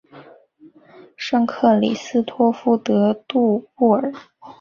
[1.15, 4.11] 圣克里斯托夫德杜布尔。